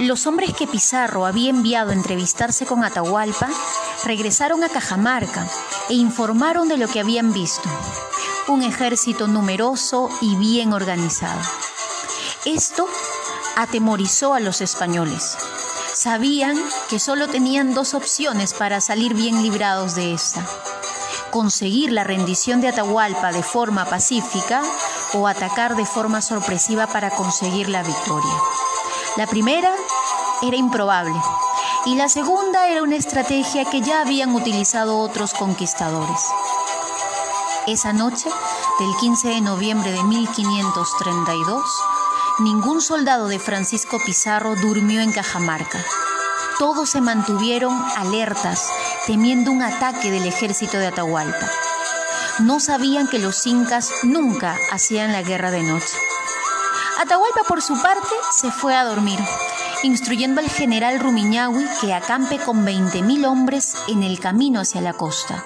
Los 0.00 0.26
hombres 0.26 0.52
que 0.54 0.66
Pizarro 0.66 1.24
había 1.24 1.50
enviado 1.50 1.90
a 1.90 1.94
entrevistarse 1.94 2.66
con 2.66 2.82
Atahualpa 2.82 3.48
regresaron 4.04 4.64
a 4.64 4.68
Cajamarca 4.68 5.46
e 5.88 5.94
informaron 5.94 6.66
de 6.66 6.76
lo 6.76 6.88
que 6.88 6.98
habían 6.98 7.32
visto. 7.32 7.68
Un 8.48 8.64
ejército 8.64 9.28
numeroso 9.28 10.10
y 10.20 10.34
bien 10.34 10.72
organizado. 10.72 11.40
Esto 12.44 12.88
atemorizó 13.54 14.34
a 14.34 14.40
los 14.40 14.60
españoles. 14.62 15.36
Sabían 15.94 16.56
que 16.90 16.98
solo 16.98 17.28
tenían 17.28 17.72
dos 17.72 17.94
opciones 17.94 18.52
para 18.52 18.80
salir 18.80 19.14
bien 19.14 19.44
librados 19.44 19.94
de 19.94 20.12
esta. 20.12 20.44
Conseguir 21.30 21.92
la 21.92 22.02
rendición 22.02 22.60
de 22.60 22.68
Atahualpa 22.68 23.30
de 23.30 23.44
forma 23.44 23.84
pacífica 23.84 24.60
o 25.12 25.28
atacar 25.28 25.76
de 25.76 25.86
forma 25.86 26.20
sorpresiva 26.20 26.88
para 26.88 27.10
conseguir 27.10 27.68
la 27.68 27.84
victoria. 27.84 28.34
La 29.16 29.28
primera 29.28 29.72
era 30.42 30.56
improbable 30.56 31.14
y 31.86 31.96
la 31.96 32.08
segunda 32.08 32.68
era 32.68 32.82
una 32.82 32.96
estrategia 32.96 33.64
que 33.66 33.82
ya 33.82 34.00
habían 34.00 34.34
utilizado 34.34 34.98
otros 34.98 35.34
conquistadores. 35.34 36.20
Esa 37.66 37.92
noche, 37.92 38.30
del 38.78 38.96
15 39.00 39.28
de 39.28 39.40
noviembre 39.42 39.92
de 39.92 40.02
1532, 40.02 41.62
ningún 42.38 42.80
soldado 42.80 43.28
de 43.28 43.38
Francisco 43.38 43.98
Pizarro 44.04 44.54
durmió 44.56 45.02
en 45.02 45.12
Cajamarca. 45.12 45.84
Todos 46.58 46.88
se 46.90 47.00
mantuvieron 47.00 47.74
alertas, 47.96 48.70
temiendo 49.06 49.50
un 49.50 49.62
ataque 49.62 50.10
del 50.10 50.26
ejército 50.26 50.78
de 50.78 50.86
Atahualpa. 50.86 51.50
No 52.40 52.60
sabían 52.60 53.08
que 53.08 53.18
los 53.18 53.46
incas 53.46 53.90
nunca 54.02 54.56
hacían 54.72 55.12
la 55.12 55.22
guerra 55.22 55.50
de 55.50 55.62
noche. 55.62 55.98
Atahualpa, 57.00 57.42
por 57.46 57.60
su 57.60 57.80
parte, 57.82 58.14
se 58.30 58.50
fue 58.50 58.74
a 58.74 58.84
dormir, 58.84 59.20
instruyendo 59.84 60.40
al 60.40 60.48
general 60.48 60.98
Rumiñahui 60.98 61.66
que 61.80 61.92
acampe 61.92 62.38
con 62.38 62.64
20.000 62.64 63.26
hombres 63.26 63.74
en 63.86 64.02
el 64.02 64.18
camino 64.18 64.60
hacia 64.60 64.80
la 64.80 64.94
costa, 64.94 65.44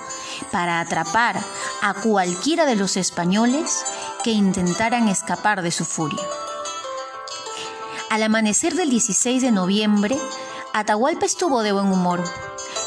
para 0.53 0.79
atrapar 0.79 1.37
a 1.83 1.95
cualquiera 1.95 2.65
de 2.65 2.77
los 2.77 2.97
españoles 2.97 3.85
que 4.23 4.31
intentaran 4.31 5.09
escapar 5.09 5.63
de 5.63 5.73
su 5.73 5.85
furia. 5.85 6.23
Al 8.11 8.23
amanecer 8.23 8.75
del 8.75 8.91
16 8.91 9.43
de 9.43 9.51
noviembre, 9.51 10.17
Atahualpa 10.73 11.27
estuvo 11.27 11.63
de 11.63 11.73
buen 11.73 11.87
humor, 11.87 12.23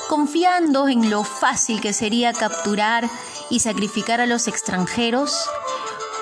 confiando 0.08 0.88
en 0.88 1.10
lo 1.10 1.26
fácil 1.26 1.82
que 1.82 1.92
sería 1.92 2.32
capturar 2.32 3.10
y 3.50 3.60
sacrificar 3.60 4.22
a 4.22 4.26
los 4.26 4.48
extranjeros, 4.48 5.36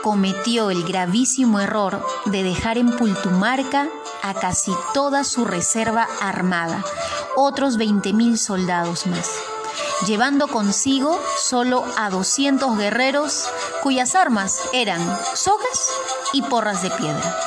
cometió 0.01 0.71
el 0.71 0.83
gravísimo 0.83 1.59
error 1.59 2.03
de 2.25 2.41
dejar 2.41 2.79
en 2.79 2.97
Pultumarca 2.97 3.89
a 4.21 4.33
casi 4.33 4.71
toda 4.93 5.23
su 5.23 5.45
reserva 5.45 6.07
armada, 6.21 6.83
otros 7.35 7.77
20.000 7.77 8.37
soldados 8.37 9.07
más, 9.07 9.29
llevando 10.05 10.47
consigo 10.47 11.19
solo 11.37 11.85
a 11.97 12.09
200 12.09 12.77
guerreros 12.77 13.49
cuyas 13.81 14.15
armas 14.15 14.61
eran 14.73 15.01
sogas 15.33 15.91
y 16.33 16.41
porras 16.41 16.81
de 16.81 16.91
piedra. 16.91 17.39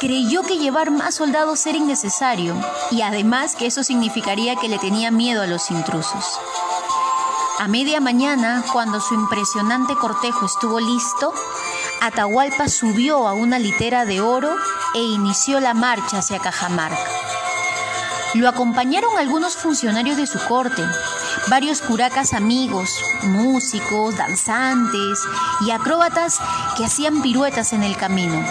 Creyó 0.00 0.42
que 0.42 0.58
llevar 0.58 0.92
más 0.92 1.16
soldados 1.16 1.66
era 1.66 1.78
innecesario 1.78 2.54
y 2.90 3.02
además 3.02 3.56
que 3.56 3.66
eso 3.66 3.82
significaría 3.82 4.54
que 4.56 4.68
le 4.68 4.78
tenía 4.78 5.10
miedo 5.10 5.42
a 5.42 5.46
los 5.46 5.70
intrusos. 5.70 6.38
A 7.58 7.66
media 7.66 8.00
mañana, 8.00 8.64
cuando 8.72 9.00
su 9.00 9.14
impresionante 9.14 9.96
cortejo 9.96 10.46
estuvo 10.46 10.78
listo, 10.78 11.34
Atahualpa 12.00 12.68
subió 12.68 13.26
a 13.26 13.34
una 13.34 13.58
litera 13.58 14.04
de 14.04 14.20
oro 14.20 14.56
e 14.94 15.00
inició 15.00 15.60
la 15.60 15.74
marcha 15.74 16.18
hacia 16.18 16.38
Cajamarca. 16.38 16.98
Lo 18.34 18.48
acompañaron 18.48 19.18
algunos 19.18 19.56
funcionarios 19.56 20.16
de 20.16 20.26
su 20.26 20.38
corte, 20.46 20.82
varios 21.48 21.80
curacas 21.80 22.34
amigos, 22.34 22.90
músicos, 23.22 24.16
danzantes 24.16 25.20
y 25.66 25.70
acróbatas 25.70 26.38
que 26.76 26.84
hacían 26.84 27.22
piruetas 27.22 27.72
en 27.72 27.82
el 27.82 27.96
camino. 27.96 28.44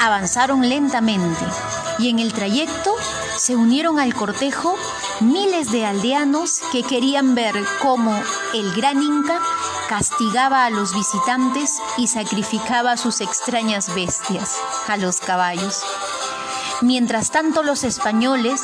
Avanzaron 0.00 0.68
lentamente 0.68 1.44
y 1.98 2.10
en 2.10 2.20
el 2.20 2.32
trayecto 2.32 2.94
se 3.36 3.56
unieron 3.56 3.98
al 3.98 4.14
cortejo 4.14 4.76
miles 5.20 5.72
de 5.72 5.86
aldeanos 5.86 6.60
que 6.70 6.82
querían 6.82 7.34
ver 7.34 7.54
cómo 7.82 8.20
el 8.54 8.72
gran 8.74 9.02
Inca 9.02 9.40
castigaba 9.88 10.66
a 10.66 10.70
los 10.70 10.94
visitantes 10.94 11.78
y 11.96 12.06
sacrificaba 12.06 12.92
a 12.92 12.96
sus 12.96 13.20
extrañas 13.20 13.94
bestias, 13.94 14.56
a 14.86 14.96
los 14.96 15.18
caballos. 15.20 15.82
Mientras 16.82 17.30
tanto, 17.30 17.62
los 17.62 17.82
españoles, 17.82 18.60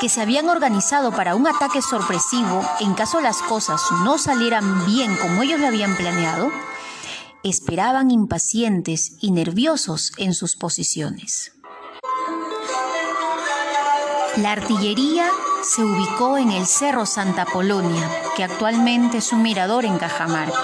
que 0.00 0.08
se 0.08 0.20
habían 0.20 0.48
organizado 0.50 1.12
para 1.12 1.36
un 1.36 1.46
ataque 1.46 1.80
sorpresivo 1.80 2.62
en 2.80 2.94
caso 2.94 3.20
las 3.20 3.40
cosas 3.42 3.80
no 4.04 4.18
salieran 4.18 4.84
bien 4.86 5.16
como 5.16 5.42
ellos 5.42 5.60
lo 5.60 5.68
habían 5.68 5.96
planeado, 5.96 6.50
esperaban 7.44 8.10
impacientes 8.10 9.12
y 9.20 9.30
nerviosos 9.30 10.12
en 10.18 10.34
sus 10.34 10.56
posiciones. 10.56 11.52
La 14.36 14.52
artillería 14.52 15.30
se 15.64 15.82
ubicó 15.82 16.36
en 16.36 16.50
el 16.52 16.66
Cerro 16.66 17.06
Santa 17.06 17.46
Polonia, 17.46 18.10
que 18.36 18.44
actualmente 18.44 19.18
es 19.18 19.32
un 19.32 19.42
mirador 19.42 19.86
en 19.86 19.98
Cajamarca. 19.98 20.58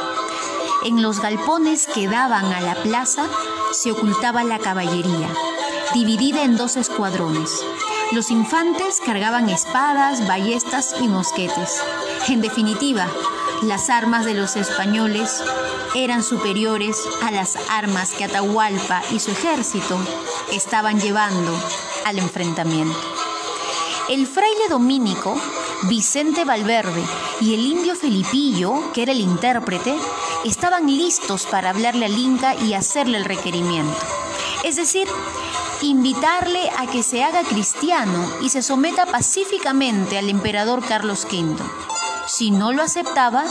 En 0.84 1.00
los 1.00 1.20
galpones 1.20 1.86
que 1.86 2.06
daban 2.06 2.52
a 2.52 2.60
la 2.60 2.74
plaza 2.74 3.26
se 3.72 3.92
ocultaba 3.92 4.44
la 4.44 4.58
caballería, 4.58 5.28
dividida 5.94 6.42
en 6.42 6.56
dos 6.56 6.76
escuadrones. 6.76 7.50
Los 8.12 8.30
infantes 8.30 9.00
cargaban 9.04 9.48
espadas, 9.48 10.26
ballestas 10.26 10.94
y 11.00 11.08
mosquetes. 11.08 11.82
En 12.28 12.42
definitiva, 12.42 13.08
las 13.62 13.88
armas 13.88 14.26
de 14.26 14.34
los 14.34 14.56
españoles 14.56 15.42
eran 15.94 16.22
superiores 16.22 16.98
a 17.22 17.30
las 17.30 17.56
armas 17.70 18.10
que 18.10 18.24
Atahualpa 18.24 19.02
y 19.10 19.18
su 19.18 19.30
ejército 19.30 19.98
estaban 20.52 21.00
llevando 21.00 21.58
al 22.04 22.18
enfrentamiento. 22.18 23.09
El 24.08 24.26
fraile 24.26 24.68
dominico 24.68 25.36
Vicente 25.82 26.44
Valverde 26.44 27.02
y 27.40 27.54
el 27.54 27.60
indio 27.60 27.94
Felipillo, 27.94 28.92
que 28.92 29.02
era 29.02 29.12
el 29.12 29.20
intérprete, 29.20 29.94
estaban 30.44 30.86
listos 30.86 31.46
para 31.46 31.70
hablarle 31.70 32.06
al 32.06 32.18
Inca 32.18 32.54
y 32.54 32.74
hacerle 32.74 33.18
el 33.18 33.24
requerimiento. 33.24 33.96
Es 34.64 34.76
decir, 34.76 35.06
invitarle 35.82 36.70
a 36.76 36.86
que 36.86 37.02
se 37.02 37.22
haga 37.22 37.42
cristiano 37.44 38.30
y 38.42 38.50
se 38.50 38.62
someta 38.62 39.06
pacíficamente 39.06 40.18
al 40.18 40.28
emperador 40.28 40.84
Carlos 40.84 41.26
V. 41.30 41.56
Si 42.26 42.50
no 42.50 42.72
lo 42.72 42.82
aceptaba, 42.82 43.44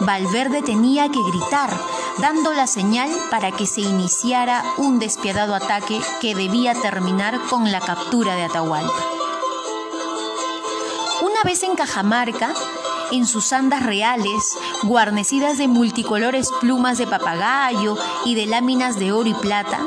Valverde 0.00 0.62
tenía 0.62 1.08
que 1.08 1.22
gritar, 1.22 1.70
dando 2.18 2.52
la 2.52 2.66
señal 2.66 3.10
para 3.30 3.50
que 3.50 3.66
se 3.66 3.80
iniciara 3.80 4.64
un 4.78 4.98
despiadado 4.98 5.54
ataque 5.54 6.00
que 6.20 6.34
debía 6.34 6.74
terminar 6.74 7.40
con 7.50 7.72
la 7.72 7.80
captura 7.80 8.36
de 8.36 8.44
Atahualpa. 8.44 9.21
Vez 11.44 11.64
en 11.64 11.74
Cajamarca, 11.74 12.52
en 13.10 13.26
sus 13.26 13.52
andas 13.52 13.82
reales, 13.82 14.56
guarnecidas 14.84 15.58
de 15.58 15.66
multicolores 15.66 16.48
plumas 16.60 16.98
de 16.98 17.06
papagayo 17.08 17.96
y 18.24 18.36
de 18.36 18.46
láminas 18.46 18.96
de 18.96 19.10
oro 19.10 19.28
y 19.28 19.34
plata, 19.34 19.80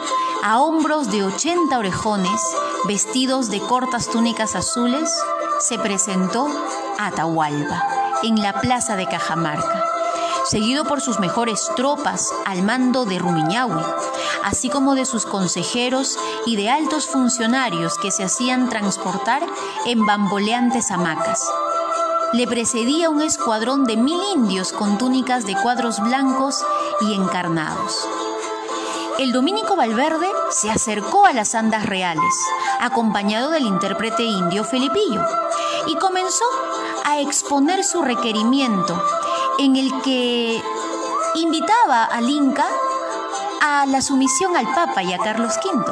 a 0.44 0.60
hombros 0.60 1.10
de 1.12 1.24
80 1.24 1.78
orejones, 1.78 2.42
vestidos 2.88 3.50
de 3.50 3.62
cortas 3.62 4.10
túnicas 4.10 4.56
azules, 4.56 5.10
se 5.62 5.80
presentó 5.80 6.50
Atahualpa 7.00 7.82
en 8.24 8.42
la 8.42 8.60
plaza 8.60 8.98
de 8.98 9.08
Cajamarca 9.08 9.86
seguido 10.46 10.84
por 10.84 11.02
sus 11.02 11.20
mejores 11.20 11.70
tropas 11.76 12.32
al 12.46 12.62
mando 12.62 13.06
de 13.06 13.18
Rumiñahui, 13.18 13.82
así 14.46 14.70
como 14.70 14.94
de 14.94 15.06
sus 15.06 15.26
consejeros 15.26 16.20
y 16.46 16.56
de 16.56 16.70
altos 16.70 17.08
funcionarios 17.08 17.98
que 17.98 18.12
se 18.12 18.24
hacían 18.24 18.70
transportar 18.70 19.44
en 19.86 20.06
bamboleantes 20.06 20.92
hamacas. 20.92 21.44
Le 22.32 22.46
precedía 22.46 23.10
un 23.10 23.24
escuadrón 23.24 23.86
de 23.86 23.98
mil 23.98 24.22
indios 24.34 24.72
con 24.72 25.00
túnicas 25.00 25.48
de 25.48 25.56
cuadros 25.56 26.00
blancos 26.00 26.64
y 27.02 27.16
encarnados. 27.16 28.08
El 29.18 29.32
dominico 29.32 29.76
Valverde 29.76 30.30
se 30.52 30.70
acercó 30.70 31.26
a 31.26 31.34
las 31.34 31.56
andas 31.56 31.88
reales, 31.88 32.36
acompañado 32.80 33.50
del 33.50 33.66
intérprete 33.66 34.24
indio 34.24 34.64
Felipillo, 34.64 35.22
y 35.88 35.96
comenzó 35.96 36.46
a 37.04 37.20
exponer 37.20 37.84
su 37.84 38.04
requerimiento 38.04 39.02
en 39.58 39.76
el 39.76 40.02
que 40.04 40.62
invitaba 41.36 42.04
al 42.04 42.30
Inca 42.30 42.68
a 43.62 43.86
la 43.86 44.02
sumisión 44.02 44.56
al 44.56 44.66
Papa 44.74 45.04
y 45.04 45.14
a 45.14 45.18
Carlos 45.18 45.54
V. 45.64 45.84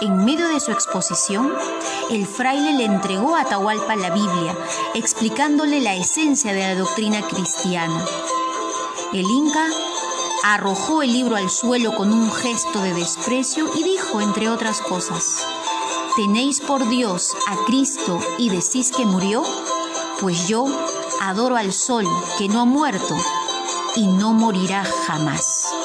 En 0.00 0.24
medio 0.24 0.48
de 0.48 0.60
su 0.60 0.72
exposición, 0.72 1.52
el 2.10 2.26
fraile 2.26 2.72
le 2.72 2.84
entregó 2.84 3.36
a 3.36 3.42
Atahualpa 3.42 3.94
la 3.96 4.10
Biblia, 4.10 4.56
explicándole 4.94 5.80
la 5.80 5.94
esencia 5.94 6.52
de 6.52 6.60
la 6.60 6.74
doctrina 6.74 7.22
cristiana. 7.22 8.04
El 9.12 9.30
Inca 9.30 9.66
arrojó 10.44 11.02
el 11.02 11.12
libro 11.12 11.36
al 11.36 11.50
suelo 11.50 11.94
con 11.94 12.12
un 12.12 12.32
gesto 12.32 12.80
de 12.80 12.94
desprecio 12.94 13.70
y 13.76 13.84
dijo, 13.84 14.20
entre 14.20 14.48
otras 14.48 14.80
cosas, 14.80 15.46
¿tenéis 16.16 16.60
por 16.60 16.88
Dios 16.88 17.36
a 17.46 17.56
Cristo 17.66 18.18
y 18.38 18.50
decís 18.50 18.90
que 18.90 19.06
murió? 19.06 19.42
Pues 20.20 20.48
yo 20.48 20.66
adoro 21.20 21.56
al 21.56 21.72
sol 21.72 22.06
que 22.38 22.48
no 22.48 22.60
ha 22.60 22.64
muerto 22.64 23.16
y 23.94 24.06
no 24.06 24.32
morirá 24.32 24.84
jamás. 25.06 25.81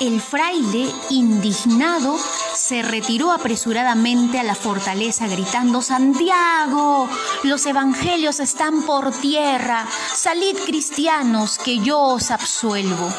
El 0.00 0.22
fraile, 0.22 0.90
indignado, 1.10 2.16
se 2.54 2.80
retiró 2.80 3.32
apresuradamente 3.32 4.38
a 4.38 4.42
la 4.42 4.54
fortaleza 4.54 5.28
gritando, 5.28 5.82
Santiago, 5.82 7.06
los 7.42 7.66
evangelios 7.66 8.40
están 8.40 8.86
por 8.86 9.12
tierra, 9.12 9.86
salid 10.14 10.56
cristianos, 10.64 11.58
que 11.58 11.80
yo 11.80 12.00
os 12.00 12.30
absuelvo. 12.30 13.12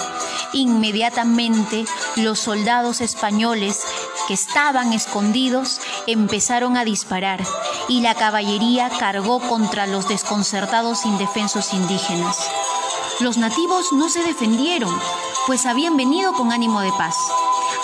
Inmediatamente 0.54 1.86
los 2.16 2.40
soldados 2.40 3.00
españoles 3.02 3.84
que 4.28 4.34
estaban 4.34 4.92
escondidos 4.92 5.82
empezaron 6.08 6.78
a 6.78 6.84
disparar 6.84 7.44
y 7.90 8.02
la 8.02 8.16
caballería 8.16 8.90
cargó 8.90 9.40
contra 9.40 9.86
los 9.86 10.08
desconcertados 10.08 11.06
indefensos 11.06 11.76
indígenas. 11.76 12.50
Los 13.22 13.38
nativos 13.38 13.94
no 13.94 14.10
se 14.10 14.24
defendieron, 14.24 14.92
pues 15.46 15.68
habían 15.68 15.96
venido 15.96 16.34
con 16.34 16.52
ánimo 16.52 16.82
de 16.82 16.92
paz. 16.94 17.16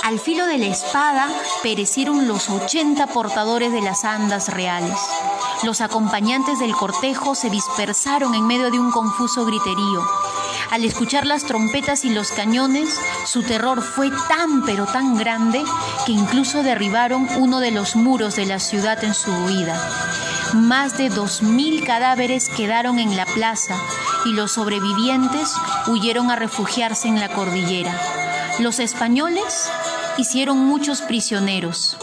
Al 0.04 0.20
filo 0.20 0.48
de 0.48 0.58
la 0.58 0.66
espada 0.66 1.30
perecieron 1.62 2.28
los 2.28 2.50
80 2.50 3.06
portadores 3.08 3.72
de 3.72 3.82
las 3.82 4.04
andas 4.04 4.50
reales. 4.50 4.98
Los 5.62 5.82
acompañantes 5.82 6.58
del 6.58 6.76
cortejo 6.76 7.36
se 7.36 7.52
dispersaron 7.52 8.34
en 8.34 8.48
medio 8.48 8.72
de 8.72 8.80
un 8.80 8.90
confuso 8.90 9.46
griterío. 9.46 10.04
Al 10.72 10.84
escuchar 10.84 11.28
las 11.28 11.44
trompetas 11.44 12.04
y 12.04 12.10
los 12.10 12.32
cañones, 12.32 13.00
su 13.28 13.44
terror 13.44 13.84
fue 13.84 14.10
tan 14.28 14.66
pero 14.66 14.88
tan 14.88 15.18
grande 15.18 15.64
que 16.08 16.14
incluso 16.14 16.64
derribaron 16.64 17.28
uno 17.38 17.60
de 17.60 17.70
los 17.70 17.96
muros 17.96 18.36
de 18.36 18.48
la 18.48 18.58
ciudad 18.58 19.04
en 19.04 19.14
su 19.14 19.32
huida. 19.32 19.80
Más 20.54 20.98
de 20.98 21.10
dos 21.10 21.44
mil 21.44 21.84
cadáveres 21.84 22.50
quedaron 22.50 22.98
en 22.98 23.16
la 23.16 23.28
plaza 23.28 23.76
y 24.26 24.34
los 24.34 24.52
sobrevivientes 24.52 25.54
huyeron 25.88 26.32
a 26.32 26.36
refugiarse 26.36 27.08
en 27.08 27.20
la 27.20 27.30
cordillera. 27.30 27.96
Los 28.60 28.80
españoles 28.80 29.70
hicieron 30.18 30.58
muchos 30.58 31.02
prisioneros. 31.02 31.98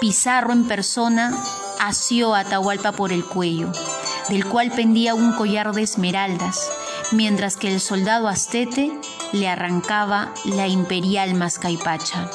Pizarro 0.00 0.52
en 0.52 0.66
persona 0.68 1.36
asió 1.80 2.34
a 2.34 2.40
Atahualpa 2.40 2.92
por 2.92 3.12
el 3.12 3.24
cuello, 3.24 3.72
del 4.28 4.44
cual 4.46 4.70
pendía 4.70 5.14
un 5.14 5.32
collar 5.32 5.72
de 5.72 5.82
esmeraldas 5.82 6.70
mientras 7.12 7.56
que 7.56 7.72
el 7.72 7.80
soldado 7.80 8.28
astete 8.28 8.92
le 9.32 9.48
arrancaba 9.48 10.32
la 10.44 10.68
imperial 10.68 11.34
mascaipacha. 11.34 12.30